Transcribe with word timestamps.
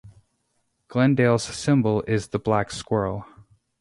Glendale's 0.87 1.43
symbol 1.43 2.01
is 2.07 2.29
the 2.29 2.39
black 2.39 2.71
squirrel. 2.71 3.23